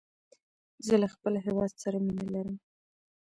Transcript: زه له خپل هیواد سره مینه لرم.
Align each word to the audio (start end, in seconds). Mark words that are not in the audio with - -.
زه 0.85 0.93
له 1.01 1.07
خپل 1.13 1.33
هیواد 1.45 1.71
سره 1.83 1.97
مینه 2.05 2.25
لرم. 2.33 2.57